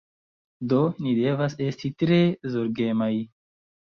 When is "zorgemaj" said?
2.53-3.13